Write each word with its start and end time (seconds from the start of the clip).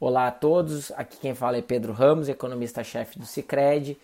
Olá 0.00 0.28
a 0.28 0.30
todos, 0.30 0.92
aqui 0.92 1.16
quem 1.16 1.34
fala 1.34 1.56
é 1.56 1.62
Pedro 1.62 1.92
Ramos, 1.92 2.28
economista-chefe 2.28 3.18
do 3.18 3.26
Cicred. 3.26 3.98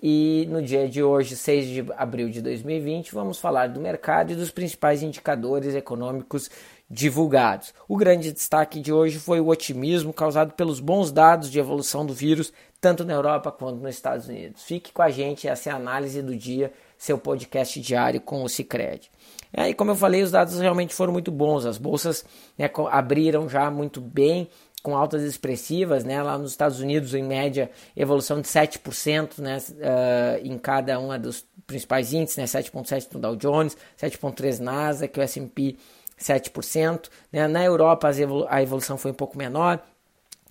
E 0.00 0.46
no 0.48 0.62
dia 0.62 0.88
de 0.88 1.02
hoje, 1.02 1.34
6 1.34 1.66
de 1.66 1.92
abril 1.96 2.30
de 2.30 2.40
2020, 2.40 3.12
vamos 3.12 3.40
falar 3.40 3.68
do 3.68 3.80
mercado 3.80 4.30
e 4.30 4.36
dos 4.36 4.52
principais 4.52 5.02
indicadores 5.02 5.74
econômicos 5.74 6.48
divulgados. 6.88 7.74
O 7.88 7.96
grande 7.96 8.30
destaque 8.30 8.80
de 8.80 8.92
hoje 8.92 9.18
foi 9.18 9.40
o 9.40 9.48
otimismo 9.48 10.12
causado 10.12 10.52
pelos 10.52 10.78
bons 10.78 11.10
dados 11.10 11.50
de 11.50 11.58
evolução 11.58 12.06
do 12.06 12.14
vírus, 12.14 12.52
tanto 12.80 13.04
na 13.04 13.14
Europa 13.14 13.50
quanto 13.50 13.80
nos 13.80 13.96
Estados 13.96 14.28
Unidos. 14.28 14.62
Fique 14.62 14.92
com 14.92 15.02
a 15.02 15.10
gente, 15.10 15.48
essa 15.48 15.70
é 15.70 15.72
a 15.72 15.76
análise 15.76 16.22
do 16.22 16.36
dia, 16.36 16.72
seu 16.96 17.18
podcast 17.18 17.80
diário 17.80 18.20
com 18.20 18.44
o 18.44 18.48
Cicred. 18.48 19.10
E 19.52 19.74
como 19.74 19.90
eu 19.90 19.96
falei, 19.96 20.22
os 20.22 20.30
dados 20.30 20.60
realmente 20.60 20.94
foram 20.94 21.12
muito 21.12 21.32
bons. 21.32 21.66
As 21.66 21.78
bolsas 21.78 22.24
né, 22.56 22.70
abriram 22.90 23.48
já 23.48 23.70
muito 23.70 24.00
bem 24.00 24.48
com 24.82 24.96
altas 24.96 25.22
expressivas, 25.22 26.04
né? 26.04 26.22
Lá 26.22 26.36
nos 26.36 26.50
Estados 26.50 26.80
Unidos, 26.80 27.14
em 27.14 27.22
média, 27.22 27.70
evolução 27.96 28.40
de 28.40 28.48
7% 28.48 29.38
né? 29.38 29.58
Uh, 29.58 30.46
em 30.46 30.58
cada 30.58 30.98
um 30.98 31.18
dos 31.18 31.44
principais 31.66 32.12
índices, 32.12 32.36
né? 32.36 32.44
7,7% 32.44 33.14
no 33.14 33.20
Dow 33.20 33.36
Jones, 33.36 33.76
7,3% 34.00 34.58
Nasdaq, 34.58 35.18
o 35.18 35.22
S&P 35.22 35.76
7%. 36.22 37.08
Né? 37.32 37.46
Na 37.48 37.64
Europa, 37.64 38.10
a 38.48 38.62
evolução 38.62 38.96
foi 38.96 39.10
um 39.10 39.14
pouco 39.14 39.36
menor, 39.36 39.80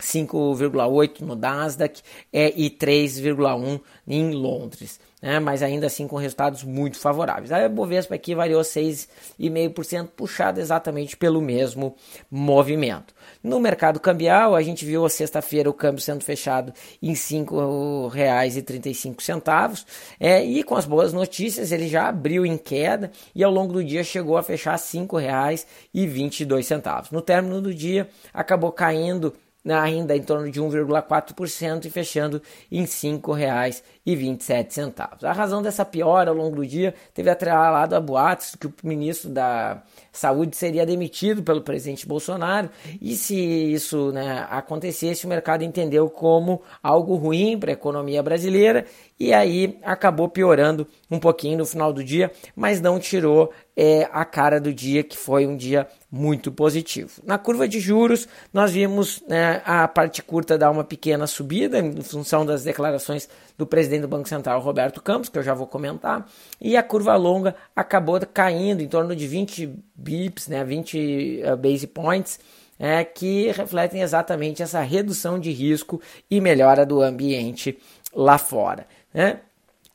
5,8% 0.01 1.21
no 1.21 1.35
Nasdaq 1.35 2.01
é, 2.31 2.53
e 2.55 2.69
3,1% 2.69 3.81
em 4.07 4.31
Londres 4.31 4.99
né, 5.21 5.39
mas 5.39 5.61
ainda 5.61 5.85
assim 5.85 6.07
com 6.07 6.15
resultados 6.15 6.63
muito 6.63 6.97
favoráveis. 6.97 7.51
A 7.51 7.69
Bovespa 7.69 8.15
aqui 8.15 8.33
variou 8.33 8.61
6,5%, 8.61 10.07
puxado 10.07 10.59
exatamente 10.59 11.15
pelo 11.15 11.39
mesmo 11.41 11.95
movimento. 12.29 13.13
No 13.43 13.59
mercado 13.59 13.99
cambial, 13.99 14.55
a 14.55 14.63
gente 14.63 14.83
viu 14.83 15.05
a 15.05 15.09
sexta-feira 15.09 15.69
o 15.69 15.73
câmbio 15.73 16.01
sendo 16.01 16.23
fechado 16.23 16.73
em 17.01 17.09
R$ 17.09 17.15
5,35, 17.15 19.85
é, 20.19 20.43
e 20.43 20.63
com 20.63 20.75
as 20.75 20.85
boas 20.85 21.13
notícias 21.13 21.71
ele 21.71 21.87
já 21.87 22.07
abriu 22.07 22.43
em 22.45 22.57
queda 22.57 23.11
e 23.35 23.43
ao 23.43 23.51
longo 23.51 23.73
do 23.73 23.83
dia 23.83 24.03
chegou 24.03 24.37
a 24.37 24.43
fechar 24.43 24.73
R$ 24.73 24.77
5,22. 24.77 27.11
No 27.11 27.21
término 27.21 27.61
do 27.61 27.73
dia, 27.73 28.07
acabou 28.33 28.71
caindo 28.71 29.33
ainda 29.81 30.15
em 30.15 30.21
torno 30.21 30.49
de 30.49 30.59
1,4% 30.59 31.85
e 31.85 31.89
fechando 31.89 32.41
em 32.71 32.81
R$ 32.81 33.81
5,27. 34.07 35.23
A 35.23 35.31
razão 35.31 35.61
dessa 35.61 35.85
piora 35.85 36.29
ao 36.29 36.35
longo 36.35 36.55
do 36.55 36.65
dia 36.65 36.93
teve 37.13 37.29
atrelado 37.29 37.95
a 37.95 37.99
boatos 37.99 38.55
que 38.55 38.67
o 38.67 38.73
ministro 38.83 39.29
da 39.29 39.83
Saúde 40.11 40.55
seria 40.55 40.85
demitido 40.85 41.43
pelo 41.43 41.61
presidente 41.61 42.07
Bolsonaro 42.07 42.69
e 42.99 43.15
se 43.15 43.35
isso 43.35 44.11
né, 44.11 44.45
acontecesse, 44.49 45.25
o 45.25 45.29
mercado 45.29 45.63
entendeu 45.63 46.09
como 46.09 46.61
algo 46.81 47.15
ruim 47.15 47.57
para 47.57 47.71
a 47.71 47.73
economia 47.73 48.21
brasileira 48.21 48.85
e 49.19 49.31
aí 49.33 49.77
acabou 49.83 50.27
piorando 50.27 50.87
um 51.09 51.19
pouquinho 51.19 51.59
no 51.59 51.65
final 51.65 51.93
do 51.93 52.03
dia, 52.03 52.31
mas 52.55 52.81
não 52.81 52.99
tirou 52.99 53.51
é, 53.75 54.09
a 54.11 54.25
cara 54.25 54.59
do 54.59 54.73
dia, 54.73 55.03
que 55.03 55.15
foi 55.15 55.45
um 55.45 55.55
dia 55.55 55.87
muito 56.11 56.51
positivo. 56.51 57.21
Na 57.23 57.37
curva 57.37 57.67
de 57.67 57.79
juros, 57.79 58.27
nós 58.51 58.71
vimos 58.71 59.23
né, 59.27 59.61
a 59.63 59.87
parte 59.87 60.23
curta 60.23 60.57
dar 60.57 60.71
uma 60.71 60.83
pequena 60.83 61.27
subida 61.27 61.79
em 61.79 62.01
função 62.01 62.45
das 62.45 62.63
declarações 62.63 63.29
do 63.57 63.65
presidente 63.65 63.90
do 63.99 64.07
Banco 64.07 64.29
Central, 64.29 64.61
Roberto 64.61 65.01
Campos, 65.01 65.27
que 65.27 65.37
eu 65.37 65.43
já 65.43 65.53
vou 65.53 65.67
comentar, 65.67 66.25
e 66.59 66.77
a 66.77 66.83
curva 66.83 67.15
longa 67.15 67.55
acabou 67.75 68.19
caindo 68.31 68.81
em 68.81 68.87
torno 68.87 69.15
de 69.15 69.27
20 69.27 69.75
bips, 69.95 70.47
né, 70.47 70.63
20 70.63 71.41
uh, 71.43 71.57
base 71.57 71.87
points, 71.87 72.39
é, 72.79 73.03
que 73.03 73.51
refletem 73.51 74.01
exatamente 74.01 74.63
essa 74.63 74.81
redução 74.81 75.39
de 75.39 75.51
risco 75.51 76.01
e 76.29 76.39
melhora 76.39 76.85
do 76.85 77.01
ambiente 77.01 77.77
lá 78.13 78.37
fora. 78.37 78.87
Né? 79.13 79.39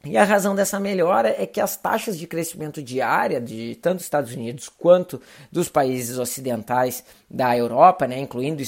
E 0.09 0.17
a 0.17 0.25
razão 0.25 0.55
dessa 0.55 0.79
melhora 0.79 1.35
é 1.37 1.47
que 1.47 1.61
as 1.61 1.77
taxas 1.77 2.19
de 2.19 2.27
crescimento 2.27 2.83
diária 2.83 3.41
de 3.41 3.77
tanto 3.77 4.01
Estados 4.01 4.33
Unidos 4.33 4.69
quanto 4.69 5.21
dos 5.51 5.69
países 5.69 6.19
ocidentais 6.19 7.05
da 7.29 7.57
Europa, 7.57 8.07
né, 8.07 8.21
incluindo 8.21 8.63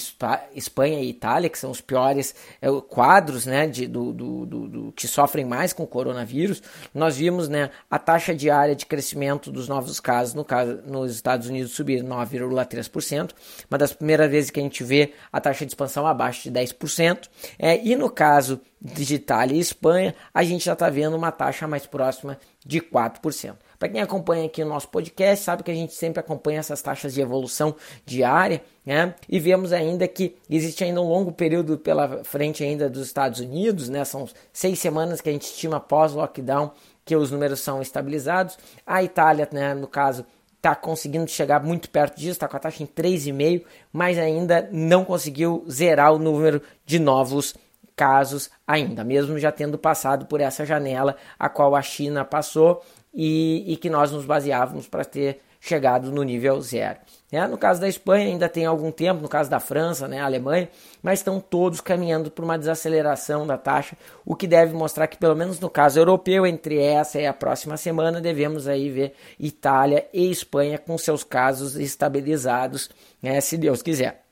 Espanha 0.53 1.01
e 1.01 1.11
Itália, 1.11 1.49
que 1.49 1.59
são 1.59 1.71
os 1.71 1.81
piores 1.81 2.35
é, 2.61 2.69
quadros 2.89 3.47
né, 3.47 3.69
de, 3.69 3.87
do, 3.87 4.13
do, 4.13 4.47
do, 4.47 4.69
do, 4.69 4.93
que 4.93 5.07
sofrem 5.07 5.45
mais 5.45 5.73
com 5.73 5.85
o 5.85 5.87
coronavírus, 5.87 6.61
nós 6.93 7.17
vimos 7.17 7.49
né, 7.49 7.71
a 7.89 7.99
taxa 7.99 8.35
diária 8.35 8.75
de 8.75 8.85
crescimento 8.85 9.53
dos 9.53 9.69
novos 9.69 10.01
casos 10.01 10.35
no 10.35 10.45
caso, 10.45 10.81
nos 10.87 11.15
Estados 11.15 11.49
Unidos 11.49 11.73
subir 11.73 12.03
9,3%, 12.03 13.31
uma 13.71 13.79
das 13.79 13.93
primeiras 13.93 14.29
vezes 14.29 14.51
que 14.51 14.59
a 14.59 14.63
gente 14.63 14.83
vê 14.83 15.13
a 15.33 15.41
taxa 15.41 15.65
de 15.65 15.71
expansão 15.71 16.07
abaixo 16.07 16.51
de 16.51 16.59
10%, 16.59 17.29
é, 17.59 17.81
e 17.81 17.95
no 17.95 18.11
caso 18.11 18.61
de 18.81 19.15
Itália 19.15 19.57
e 19.57 19.61
Espanha, 19.61 20.15
a 20.33 20.45
gente 20.45 20.65
já 20.65 20.73
está 20.73 20.89
vendo 20.89 21.17
uma 21.17 21.33
taxa 21.33 21.67
mais 21.67 21.87
próxima 21.87 22.39
de 22.65 22.81
4%. 22.81 23.57
Para 23.79 23.89
quem 23.89 24.01
acompanha 24.01 24.47
aqui 24.47 24.63
o 24.63 24.67
nosso 24.67 24.89
podcast, 24.89 25.45
sabe 25.45 25.63
que 25.63 25.71
a 25.71 25.75
gente 25.75 25.95
sempre 25.95 26.21
acompanha 26.21 26.61
essas 26.61 26.83
taxas 26.83 27.15
de 27.15 27.21
evolução 27.21 27.75
diária, 28.05 28.63
né? 28.85 29.15
E 29.29 29.39
vemos 29.39 29.73
ainda 29.73 30.07
que 30.09 30.37
existe 30.51 30.83
ainda 30.83 31.01
um 31.01 31.09
longo 31.09 31.33
período 31.33 31.79
pela 31.79 32.25
frente 32.25 32.63
ainda 32.65 32.91
dos 32.91 33.07
Estados 33.07 33.41
Unidos, 33.41 33.89
né? 33.89 34.05
São 34.05 34.29
seis 34.53 34.79
semanas 34.79 35.21
que 35.21 35.29
a 35.29 35.33
gente 35.33 35.47
estima 35.47 35.79
pós-lockdown 35.79 36.73
que 37.05 37.17
os 37.17 37.31
números 37.31 37.61
são 37.61 37.81
estabilizados. 37.81 38.59
A 38.87 39.03
Itália, 39.03 39.49
né, 39.51 39.75
no 39.75 39.87
caso, 39.87 40.27
está 40.59 40.75
conseguindo 40.75 41.31
chegar 41.31 41.63
muito 41.63 41.89
perto 41.89 42.17
disso, 42.17 42.33
está 42.33 42.47
com 42.47 42.57
a 42.57 42.61
taxa 42.61 42.83
em 42.83 42.87
3,5, 42.87 43.65
mas 43.93 44.19
ainda 44.19 44.69
não 44.71 45.05
conseguiu 45.05 45.65
zerar 45.71 46.13
o 46.13 46.19
número 46.19 46.61
de 46.85 46.99
novos 46.99 47.55
casos 47.99 48.49
ainda, 48.65 49.03
mesmo 49.03 49.37
já 49.41 49.51
tendo 49.51 49.77
passado 49.77 50.27
por 50.27 50.41
essa 50.41 50.65
janela 50.65 51.17
a 51.37 51.49
qual 51.49 51.75
a 51.75 51.83
China 51.83 52.25
passou 52.25 52.81
e, 53.13 53.65
e 53.67 53.77
que 53.77 53.91
nós 53.91 54.13
nos 54.13 54.25
baseávamos 54.25 54.87
para 54.87 55.05
ter 55.05 55.41
chegado 55.61 56.13
no 56.13 56.23
nível 56.23 56.61
zero. 56.61 57.01
Né? 57.33 57.45
No 57.49 57.59
caso 57.59 57.81
da 57.81 57.89
Espanha 57.89 58.27
ainda 58.27 58.49
tem 58.49 58.65
algum 58.65 58.93
tempo, 58.93 59.21
no 59.21 59.29
caso 59.29 59.51
da 59.51 59.59
França, 59.59 60.07
né, 60.07 60.21
Alemanha, 60.21 60.69
mas 61.03 61.19
estão 61.19 61.41
todos 61.41 61.81
caminhando 61.81 62.31
por 62.31 62.45
uma 62.45 62.57
desaceleração 62.57 63.45
da 63.45 63.59
taxa, 63.59 63.97
o 64.25 64.37
que 64.37 64.47
deve 64.47 64.73
mostrar 64.73 65.09
que 65.09 65.19
pelo 65.19 65.35
menos 65.35 65.59
no 65.59 65.69
caso 65.69 65.99
europeu, 65.99 66.47
entre 66.47 66.81
essa 66.81 67.21
e 67.21 67.27
a 67.27 67.33
próxima 67.33 67.77
semana, 67.77 68.21
devemos 68.21 68.69
aí 68.69 68.89
ver 68.89 69.15
Itália 69.41 70.07
e 70.13 70.31
Espanha 70.31 70.79
com 70.79 70.97
seus 70.97 71.25
casos 71.25 71.75
estabilizados, 71.75 72.89
né, 73.21 73.41
se 73.41 73.57
Deus 73.59 73.83
quiser. 73.83 74.28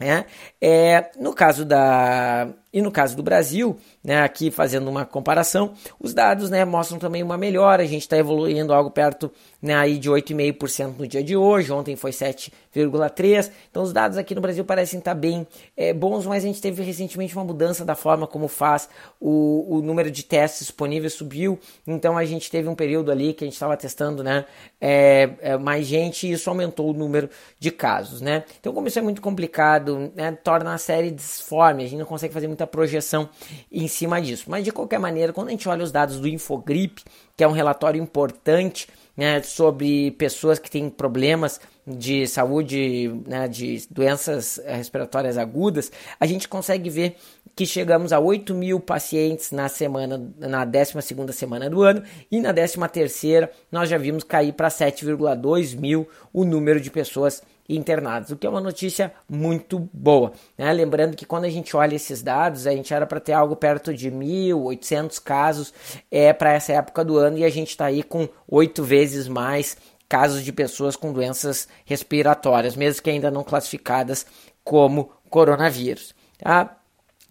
É, 0.00 0.24
é, 0.60 1.10
no 1.20 1.32
caso 1.32 1.64
da 1.64 2.52
e 2.74 2.82
no 2.82 2.90
caso 2.90 3.16
do 3.16 3.22
Brasil, 3.22 3.78
né, 4.02 4.22
aqui 4.22 4.50
fazendo 4.50 4.90
uma 4.90 5.06
comparação, 5.06 5.74
os 6.00 6.12
dados 6.12 6.50
né, 6.50 6.64
mostram 6.64 6.98
também 6.98 7.22
uma 7.22 7.38
melhora. 7.38 7.84
A 7.84 7.86
gente 7.86 8.02
está 8.02 8.18
evoluindo 8.18 8.74
algo 8.74 8.90
perto 8.90 9.30
né, 9.62 9.76
aí 9.76 9.96
de 9.96 10.10
8,5% 10.10 10.98
no 10.98 11.06
dia 11.06 11.22
de 11.22 11.36
hoje. 11.36 11.70
Ontem 11.70 11.94
foi 11.94 12.10
7,3%. 12.10 13.52
Então 13.70 13.84
os 13.84 13.92
dados 13.92 14.18
aqui 14.18 14.34
no 14.34 14.40
Brasil 14.40 14.64
parecem 14.64 14.98
estar 14.98 15.12
tá 15.12 15.14
bem 15.14 15.46
é, 15.76 15.92
bons, 15.92 16.26
mas 16.26 16.42
a 16.42 16.48
gente 16.48 16.60
teve 16.60 16.82
recentemente 16.82 17.36
uma 17.36 17.44
mudança 17.44 17.84
da 17.84 17.94
forma 17.94 18.26
como 18.26 18.48
faz 18.48 18.88
o, 19.20 19.76
o 19.76 19.80
número 19.80 20.10
de 20.10 20.24
testes 20.24 20.66
disponíveis 20.66 21.12
subiu. 21.12 21.56
Então 21.86 22.18
a 22.18 22.24
gente 22.24 22.50
teve 22.50 22.68
um 22.68 22.74
período 22.74 23.12
ali 23.12 23.32
que 23.32 23.44
a 23.44 23.46
gente 23.46 23.54
estava 23.54 23.76
testando 23.76 24.24
né, 24.24 24.46
é, 24.80 25.30
é, 25.40 25.56
mais 25.56 25.86
gente 25.86 26.26
e 26.26 26.32
isso 26.32 26.50
aumentou 26.50 26.90
o 26.90 26.92
número 26.92 27.30
de 27.56 27.70
casos. 27.70 28.20
Né? 28.20 28.42
Então, 28.58 28.72
como 28.74 28.88
isso 28.88 28.98
é 28.98 29.02
muito 29.02 29.22
complicado, 29.22 29.93
né, 30.14 30.32
torna 30.32 30.74
a 30.74 30.78
série 30.78 31.10
disforme. 31.10 31.84
A 31.84 31.86
gente 31.86 31.98
não 31.98 32.06
consegue 32.06 32.32
fazer 32.34 32.46
muita 32.46 32.66
projeção 32.66 33.28
em 33.70 33.88
cima 33.88 34.20
disso. 34.20 34.44
Mas 34.48 34.64
de 34.64 34.72
qualquer 34.72 34.98
maneira, 34.98 35.32
quando 35.32 35.48
a 35.48 35.50
gente 35.50 35.68
olha 35.68 35.84
os 35.84 35.92
dados 35.92 36.20
do 36.20 36.28
Infogrip, 36.28 37.02
que 37.36 37.44
é 37.44 37.48
um 37.48 37.52
relatório 37.52 38.00
importante 38.00 38.88
né, 39.16 39.42
sobre 39.42 40.10
pessoas 40.12 40.58
que 40.58 40.70
têm 40.70 40.90
problemas 40.90 41.60
de 41.86 42.26
saúde, 42.26 43.14
né, 43.26 43.46
de 43.46 43.86
doenças 43.90 44.60
respiratórias 44.66 45.36
agudas, 45.36 45.92
a 46.18 46.26
gente 46.26 46.48
consegue 46.48 46.88
ver 46.88 47.16
que 47.54 47.66
chegamos 47.66 48.12
a 48.12 48.18
8 48.18 48.54
mil 48.54 48.80
pacientes 48.80 49.52
na 49.52 49.68
semana, 49.68 50.20
na 50.38 50.64
12 50.64 50.94
semana 51.32 51.70
do 51.70 51.82
ano, 51.82 52.02
e 52.30 52.40
na 52.40 52.52
13 52.52 52.78
terceira 52.92 53.50
nós 53.70 53.88
já 53.88 53.98
vimos 53.98 54.24
cair 54.24 54.52
para 54.52 54.68
7,2 54.68 55.78
mil 55.78 56.08
o 56.32 56.44
número 56.44 56.80
de 56.80 56.90
pessoas 56.90 57.42
internados, 57.68 58.30
o 58.30 58.36
que 58.36 58.46
é 58.46 58.50
uma 58.50 58.60
notícia 58.60 59.12
muito 59.28 59.88
boa. 59.92 60.32
Né? 60.56 60.72
Lembrando 60.72 61.16
que 61.16 61.24
quando 61.24 61.44
a 61.44 61.50
gente 61.50 61.76
olha 61.76 61.94
esses 61.94 62.22
dados, 62.22 62.66
a 62.66 62.72
gente 62.72 62.92
era 62.92 63.06
para 63.06 63.20
ter 63.20 63.32
algo 63.32 63.56
perto 63.56 63.94
de 63.94 64.10
1.800 64.10 65.22
casos 65.22 65.72
é, 66.10 66.32
para 66.32 66.52
essa 66.52 66.72
época 66.72 67.04
do 67.04 67.16
ano 67.16 67.38
e 67.38 67.44
a 67.44 67.50
gente 67.50 67.70
está 67.70 67.86
aí 67.86 68.02
com 68.02 68.28
oito 68.48 68.82
vezes 68.82 69.26
mais 69.28 69.76
casos 70.08 70.44
de 70.44 70.52
pessoas 70.52 70.94
com 70.94 71.12
doenças 71.12 71.66
respiratórias, 71.84 72.76
mesmo 72.76 73.02
que 73.02 73.10
ainda 73.10 73.30
não 73.30 73.42
classificadas 73.42 74.26
como 74.62 75.10
coronavírus. 75.30 76.14
Tá? 76.38 76.76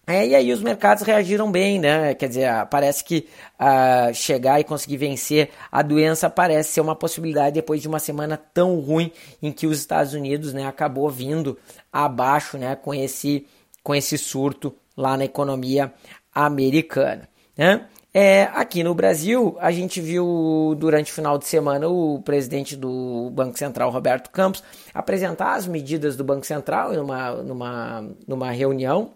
É, 0.06 0.28
e 0.28 0.36
aí 0.36 0.52
os 0.52 0.62
mercados 0.62 1.02
reagiram 1.04 1.50
bem, 1.50 1.80
né? 1.80 2.14
Quer 2.14 2.28
dizer, 2.28 2.66
parece 2.70 3.04
que 3.06 3.26
uh, 3.58 4.14
chegar 4.14 4.60
e 4.60 4.64
conseguir 4.66 4.98
vencer 4.98 5.50
a 5.72 5.82
doença 5.82 6.30
parece 6.30 6.74
ser 6.74 6.82
uma 6.82 6.96
possibilidade 6.96 7.54
depois 7.54 7.82
de 7.82 7.88
uma 7.88 8.00
semana 8.00 8.36
tão 8.36 8.82
ruim 8.82 9.12
em 9.42 9.50
que 9.50 9.66
os 9.66 9.80
Estados 9.80 10.14
Unidos 10.14 10.54
né, 10.54 10.68
acabou 10.68 11.10
vindo 11.10 11.58
abaixo 11.92 12.58
né, 12.58 12.76
com 12.76 12.94
esse 12.94 13.48
com 13.82 13.96
esse 13.96 14.18
surto 14.18 14.76
lá 14.96 15.16
na 15.16 15.24
economia 15.24 15.94
americana. 16.34 17.30
Né? 17.58 17.86
É, 18.14 18.44
aqui 18.54 18.84
no 18.84 18.94
Brasil, 18.94 19.58
a 19.60 19.72
gente 19.72 20.02
viu 20.02 20.76
durante 20.78 21.12
o 21.12 21.16
final 21.16 21.38
de 21.38 21.46
semana 21.46 21.88
o 21.88 22.22
presidente 22.22 22.76
do 22.76 23.32
Banco 23.32 23.58
Central, 23.58 23.90
Roberto 23.90 24.30
Campos, 24.30 24.64
apresentar 24.94 25.56
as 25.56 25.66
medidas 25.66 26.16
do 26.16 26.24
Banco 26.24 26.46
Central 26.46 26.94
numa, 26.94 27.32
numa, 27.42 28.10
numa 28.28 28.52
reunião 28.52 29.12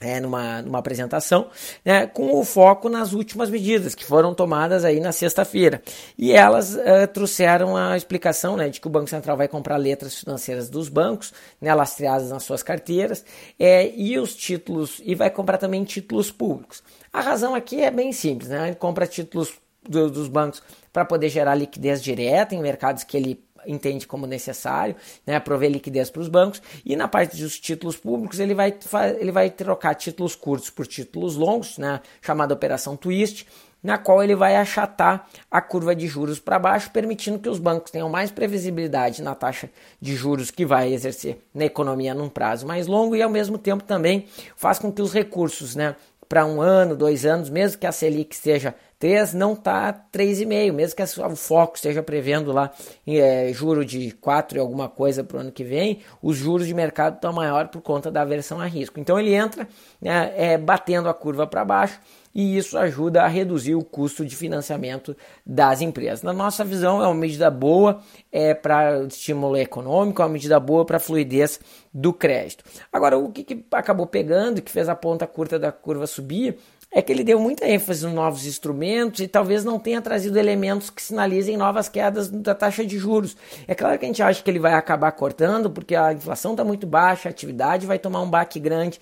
é, 0.00 0.20
numa, 0.20 0.60
numa 0.62 0.78
apresentação, 0.78 1.48
né, 1.84 2.06
com 2.06 2.38
o 2.38 2.44
foco 2.44 2.88
nas 2.88 3.12
últimas 3.12 3.48
medidas 3.48 3.94
que 3.94 4.04
foram 4.04 4.34
tomadas 4.34 4.84
aí 4.84 5.00
na 5.00 5.12
sexta-feira. 5.12 5.82
E 6.18 6.32
elas 6.32 6.74
uh, 6.74 7.06
trouxeram 7.12 7.76
a 7.76 7.96
explicação 7.96 8.56
né, 8.56 8.68
de 8.68 8.80
que 8.80 8.86
o 8.86 8.90
Banco 8.90 9.08
Central 9.08 9.36
vai 9.36 9.48
comprar 9.48 9.76
letras 9.76 10.18
financeiras 10.18 10.68
dos 10.68 10.88
bancos, 10.88 11.32
né, 11.60 11.72
lastreadas 11.74 12.30
nas 12.30 12.42
suas 12.42 12.62
carteiras, 12.62 13.24
é, 13.58 13.92
e 13.94 14.18
os 14.18 14.34
títulos, 14.34 15.00
e 15.04 15.14
vai 15.14 15.30
comprar 15.30 15.58
também 15.58 15.84
títulos 15.84 16.30
públicos. 16.30 16.82
A 17.12 17.20
razão 17.20 17.54
aqui 17.54 17.82
é 17.82 17.90
bem 17.90 18.12
simples, 18.12 18.48
né? 18.48 18.66
Ele 18.66 18.76
compra 18.76 19.06
títulos 19.06 19.54
do, 19.88 20.10
dos 20.10 20.28
bancos 20.28 20.62
para 20.92 21.04
poder 21.04 21.28
gerar 21.28 21.54
liquidez 21.54 22.02
direta 22.02 22.54
em 22.54 22.60
mercados 22.60 23.04
que 23.04 23.16
ele 23.16 23.44
entende 23.66 24.06
como 24.06 24.26
necessário, 24.26 24.96
né, 25.26 25.38
prover 25.40 25.70
liquidez 25.70 26.10
para 26.10 26.22
os 26.22 26.28
bancos, 26.28 26.62
e 26.84 26.96
na 26.96 27.08
parte 27.08 27.36
dos 27.36 27.58
títulos 27.58 27.96
públicos 27.96 28.38
ele 28.40 28.54
vai, 28.54 28.74
ele 29.18 29.32
vai 29.32 29.50
trocar 29.50 29.94
títulos 29.94 30.34
curtos 30.34 30.70
por 30.70 30.86
títulos 30.86 31.36
longos, 31.36 31.78
né, 31.78 32.00
chamada 32.20 32.54
operação 32.54 32.96
twist, 32.96 33.46
na 33.84 33.98
qual 33.98 34.22
ele 34.22 34.34
vai 34.34 34.56
achatar 34.56 35.28
a 35.50 35.60
curva 35.60 35.94
de 35.94 36.06
juros 36.06 36.40
para 36.40 36.58
baixo, 36.58 36.90
permitindo 36.90 37.38
que 37.38 37.50
os 37.50 37.58
bancos 37.58 37.90
tenham 37.90 38.08
mais 38.08 38.30
previsibilidade 38.30 39.20
na 39.20 39.34
taxa 39.34 39.68
de 40.00 40.16
juros 40.16 40.50
que 40.50 40.64
vai 40.64 40.94
exercer 40.94 41.44
na 41.52 41.66
economia 41.66 42.14
num 42.14 42.30
prazo 42.30 42.66
mais 42.66 42.86
longo 42.86 43.14
e 43.14 43.20
ao 43.20 43.28
mesmo 43.28 43.58
tempo 43.58 43.84
também 43.84 44.26
faz 44.56 44.78
com 44.78 44.90
que 44.90 45.02
os 45.02 45.12
recursos, 45.12 45.76
né, 45.76 45.94
para 46.26 46.46
um 46.46 46.62
ano, 46.62 46.96
dois 46.96 47.26
anos, 47.26 47.50
mesmo 47.50 47.78
que 47.78 47.86
a 47.86 47.92
Selic 47.92 48.34
esteja 48.34 48.74
3, 48.98 49.34
não 49.34 49.52
está 49.52 49.92
3,5, 49.92 50.72
mesmo 50.72 50.96
que 50.96 51.02
o 51.02 51.36
foco 51.36 51.76
esteja 51.76 52.02
prevendo 52.02 52.52
lá 52.52 52.70
é, 53.06 53.50
juro 53.52 53.84
de 53.84 54.12
4 54.12 54.56
e 54.56 54.60
alguma 54.60 54.88
coisa 54.88 55.22
para 55.22 55.36
o 55.36 55.40
ano 55.40 55.52
que 55.52 55.64
vem, 55.64 56.00
os 56.22 56.36
juros 56.36 56.66
de 56.66 56.74
mercado 56.74 57.16
estão 57.16 57.32
maior 57.32 57.68
por 57.68 57.82
conta 57.82 58.10
da 58.10 58.22
aversão 58.22 58.60
a 58.60 58.66
risco. 58.66 58.98
Então 58.98 59.18
ele 59.18 59.34
entra 59.34 59.68
né, 60.00 60.32
é, 60.36 60.58
batendo 60.58 61.08
a 61.08 61.14
curva 61.14 61.46
para 61.46 61.64
baixo 61.64 62.00
e 62.34 62.56
isso 62.56 62.76
ajuda 62.76 63.22
a 63.22 63.28
reduzir 63.28 63.74
o 63.74 63.84
custo 63.84 64.24
de 64.24 64.34
financiamento 64.34 65.16
das 65.46 65.80
empresas. 65.80 66.22
Na 66.22 66.32
nossa 66.32 66.64
visão, 66.64 67.02
é 67.02 67.06
uma 67.06 67.14
medida 67.14 67.50
boa 67.50 68.00
é, 68.32 68.52
para 68.52 69.04
estímulo 69.04 69.56
econômico, 69.56 70.20
é 70.20 70.24
uma 70.24 70.32
medida 70.32 70.58
boa 70.58 70.84
para 70.84 70.96
a 70.96 71.00
fluidez 71.00 71.60
do 71.92 72.12
crédito. 72.12 72.64
Agora, 72.92 73.16
o 73.16 73.30
que, 73.30 73.44
que 73.44 73.64
acabou 73.70 74.06
pegando, 74.06 74.60
que 74.60 74.70
fez 74.70 74.88
a 74.88 74.96
ponta 74.96 75.26
curta 75.26 75.58
da 75.58 75.70
curva 75.70 76.06
subir, 76.06 76.58
é 76.94 77.02
que 77.02 77.12
ele 77.12 77.24
deu 77.24 77.40
muita 77.40 77.66
ênfase 77.66 78.04
nos 78.04 78.14
novos 78.14 78.46
instrumentos 78.46 79.18
e 79.18 79.26
talvez 79.26 79.64
não 79.64 79.80
tenha 79.80 80.00
trazido 80.00 80.38
elementos 80.38 80.90
que 80.90 81.02
sinalizem 81.02 81.56
novas 81.56 81.88
quedas 81.88 82.30
da 82.30 82.54
taxa 82.54 82.86
de 82.86 82.96
juros. 82.98 83.36
É 83.66 83.74
claro 83.74 83.98
que 83.98 84.04
a 84.04 84.08
gente 84.08 84.22
acha 84.22 84.40
que 84.40 84.48
ele 84.48 84.60
vai 84.60 84.74
acabar 84.74 85.10
cortando, 85.10 85.68
porque 85.68 85.96
a 85.96 86.12
inflação 86.12 86.52
está 86.52 86.62
muito 86.62 86.86
baixa, 86.86 87.28
a 87.28 87.30
atividade 87.30 87.84
vai 87.84 87.98
tomar 87.98 88.22
um 88.22 88.30
baque 88.30 88.60
grande 88.60 89.00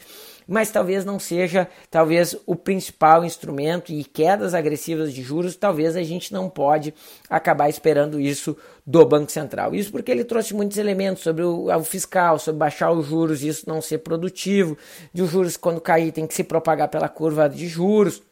mas 0.53 0.71
talvez 0.71 1.03
não 1.03 1.19
seja 1.19 1.67
talvez 1.91 2.37
o 2.45 2.55
principal 2.55 3.25
instrumento 3.25 3.91
e 3.91 4.05
quedas 4.05 4.53
agressivas 4.53 5.15
de 5.15 5.23
juros, 5.23 5.57
talvez 5.57 5.97
a 5.97 6.03
gente 6.03 6.31
não 6.31 6.51
pode 6.51 6.93
acabar 7.27 7.71
esperando 7.71 8.21
isso 8.21 8.55
do 8.87 9.03
Banco 9.07 9.33
Central. 9.33 9.75
Isso 9.75 9.91
porque 9.91 10.11
ele 10.13 10.25
trouxe 10.25 10.53
muitos 10.53 10.77
elementos 10.77 11.23
sobre 11.23 11.43
o, 11.43 11.75
o 11.75 11.85
fiscal, 11.85 12.39
sobre 12.39 12.59
baixar 12.59 12.93
os 12.93 13.07
juros, 13.07 13.43
isso 13.43 13.67
não 13.67 13.81
ser 13.81 14.01
produtivo, 14.01 14.77
de 15.11 15.23
os 15.23 15.31
juros 15.31 15.57
quando 15.57 15.81
cair 15.81 16.13
tem 16.13 16.27
que 16.27 16.35
se 16.35 16.45
propagar 16.45 16.89
pela 16.89 17.09
curva 17.09 17.49
de 17.49 17.67
juros. 17.67 18.23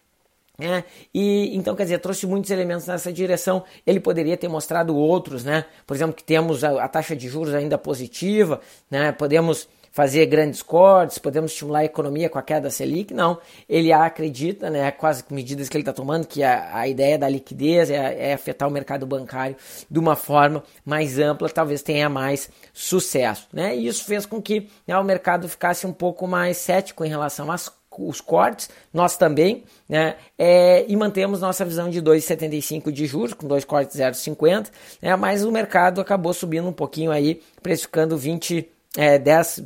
É, 0.58 0.84
e 1.14 1.56
então, 1.56 1.74
quer 1.74 1.84
dizer, 1.84 2.00
trouxe 2.00 2.26
muitos 2.26 2.50
elementos 2.50 2.86
nessa 2.86 3.10
direção. 3.10 3.64
Ele 3.86 3.98
poderia 3.98 4.36
ter 4.36 4.46
mostrado 4.48 4.94
outros, 4.94 5.42
né? 5.42 5.64
Por 5.86 5.96
exemplo, 5.96 6.14
que 6.14 6.22
temos 6.22 6.62
a, 6.62 6.84
a 6.84 6.86
taxa 6.86 7.16
de 7.16 7.30
juros 7.30 7.54
ainda 7.54 7.78
positiva, 7.78 8.60
né? 8.90 9.10
Podemos 9.10 9.66
fazer 9.90 10.26
grandes 10.26 10.62
cortes, 10.62 11.18
podemos 11.18 11.52
estimular 11.52 11.80
a 11.80 11.84
economia 11.84 12.28
com 12.28 12.38
a 12.38 12.42
queda 12.42 12.62
da 12.62 12.70
Selic. 12.70 13.12
Não, 13.12 13.38
ele 13.68 13.92
acredita, 13.92 14.70
né, 14.70 14.90
com 14.90 15.06
as 15.06 15.24
medidas 15.30 15.68
que 15.68 15.76
ele 15.76 15.82
está 15.82 15.92
tomando, 15.92 16.26
que 16.26 16.42
a, 16.42 16.76
a 16.76 16.88
ideia 16.88 17.18
da 17.18 17.28
liquidez 17.28 17.90
é, 17.90 18.30
é, 18.30 18.32
afetar 18.32 18.68
o 18.68 18.72
mercado 18.72 19.06
bancário 19.06 19.56
de 19.90 19.98
uma 19.98 20.14
forma 20.14 20.62
mais 20.84 21.18
ampla, 21.18 21.48
talvez 21.48 21.82
tenha 21.82 22.08
mais 22.08 22.48
sucesso. 22.72 23.48
Né? 23.52 23.76
E 23.76 23.86
isso 23.86 24.04
fez 24.04 24.24
com 24.26 24.40
que 24.40 24.68
né, 24.86 24.96
o 24.96 25.04
mercado 25.04 25.48
ficasse 25.48 25.86
um 25.86 25.92
pouco 25.92 26.26
mais 26.26 26.56
cético 26.56 27.04
em 27.04 27.08
relação 27.08 27.50
às 27.50 27.68
os 27.98 28.20
cortes, 28.20 28.70
nós 28.94 29.16
também, 29.16 29.64
né? 29.88 30.16
É, 30.38 30.86
e 30.88 30.96
mantemos 30.96 31.40
nossa 31.40 31.64
visão 31.64 31.90
de 31.90 32.00
2,75 32.00 32.90
de 32.90 33.04
juros, 33.04 33.34
com 33.34 33.46
dois 33.46 33.64
cortes 33.64 33.96
0,50, 33.98 34.70
né? 35.02 35.14
mas 35.16 35.44
o 35.44 35.52
mercado 35.52 36.00
acabou 36.00 36.32
subindo 36.32 36.68
um 36.68 36.72
pouquinho 36.72 37.10
aí, 37.10 37.42
precificando 37.62 38.16
20 38.16 38.66
é, 38.96 39.18
10 39.18 39.62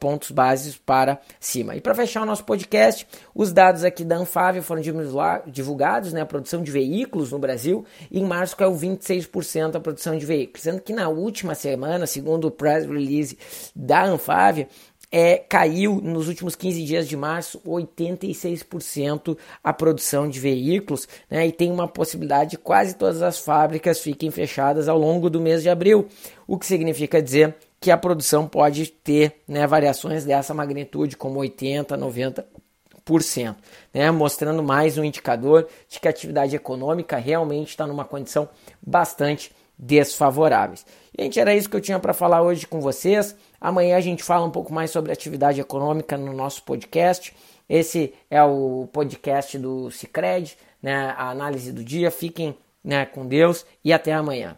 pontos 0.00 0.30
bases 0.30 0.76
para 0.76 1.20
cima. 1.38 1.76
E 1.76 1.80
para 1.80 1.94
fechar 1.94 2.22
o 2.22 2.26
nosso 2.26 2.44
podcast, 2.44 3.06
os 3.34 3.52
dados 3.52 3.84
aqui 3.84 4.04
da 4.04 4.16
Anfávia 4.16 4.62
foram 4.62 4.82
divulgados, 5.46 6.12
né, 6.12 6.20
a 6.20 6.26
produção 6.26 6.62
de 6.62 6.70
veículos 6.70 7.30
no 7.30 7.38
Brasil, 7.38 7.84
em 8.10 8.24
março 8.24 8.56
caiu 8.56 8.74
26% 8.74 9.76
a 9.76 9.80
produção 9.80 10.16
de 10.18 10.26
veículos, 10.26 10.62
sendo 10.62 10.80
que 10.80 10.92
na 10.92 11.08
última 11.08 11.54
semana, 11.54 12.06
segundo 12.06 12.48
o 12.48 12.50
press 12.50 12.84
release 12.84 13.38
da 13.74 14.04
Anfávia, 14.04 14.68
é, 15.12 15.38
caiu 15.38 16.00
nos 16.02 16.26
últimos 16.26 16.56
15 16.56 16.82
dias 16.82 17.08
de 17.08 17.16
março 17.16 17.60
86% 17.60 19.38
a 19.62 19.72
produção 19.72 20.28
de 20.28 20.40
veículos, 20.40 21.06
né, 21.30 21.46
e 21.46 21.52
tem 21.52 21.70
uma 21.70 21.86
possibilidade 21.86 22.50
de 22.50 22.58
quase 22.58 22.96
todas 22.96 23.22
as 23.22 23.38
fábricas 23.38 24.00
fiquem 24.00 24.30
fechadas 24.32 24.88
ao 24.88 24.98
longo 24.98 25.30
do 25.30 25.40
mês 25.40 25.62
de 25.62 25.68
abril, 25.68 26.08
o 26.48 26.58
que 26.58 26.66
significa 26.66 27.22
dizer 27.22 27.54
que 27.80 27.90
a 27.90 27.96
produção 27.96 28.46
pode 28.46 28.86
ter 28.86 29.42
né, 29.46 29.66
variações 29.66 30.24
dessa 30.24 30.54
magnitude, 30.54 31.16
como 31.16 31.40
80%, 31.40 31.96
90%, 33.04 33.56
né, 33.92 34.10
mostrando 34.10 34.62
mais 34.62 34.98
um 34.98 35.04
indicador 35.04 35.68
de 35.88 36.00
que 36.00 36.08
a 36.08 36.10
atividade 36.10 36.56
econômica 36.56 37.16
realmente 37.16 37.68
está 37.68 37.86
numa 37.86 38.04
condição 38.04 38.48
bastante 38.84 39.52
desfavorável. 39.78 40.76
Gente, 41.18 41.38
era 41.38 41.54
isso 41.54 41.68
que 41.68 41.76
eu 41.76 41.80
tinha 41.80 41.98
para 41.98 42.14
falar 42.14 42.42
hoje 42.42 42.66
com 42.66 42.80
vocês. 42.80 43.36
Amanhã 43.60 43.96
a 43.96 44.00
gente 44.00 44.22
fala 44.22 44.46
um 44.46 44.50
pouco 44.50 44.72
mais 44.72 44.90
sobre 44.90 45.12
atividade 45.12 45.60
econômica 45.60 46.16
no 46.16 46.32
nosso 46.32 46.62
podcast. 46.62 47.34
Esse 47.68 48.14
é 48.30 48.42
o 48.42 48.88
podcast 48.92 49.58
do 49.58 49.90
Cicred, 49.90 50.56
né, 50.82 51.14
a 51.16 51.30
análise 51.30 51.72
do 51.72 51.84
dia. 51.84 52.10
Fiquem 52.10 52.56
né, 52.82 53.04
com 53.04 53.26
Deus 53.26 53.66
e 53.84 53.92
até 53.92 54.12
amanhã. 54.12 54.56